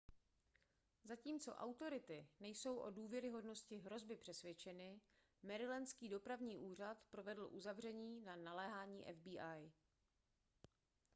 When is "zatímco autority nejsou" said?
1.03-2.77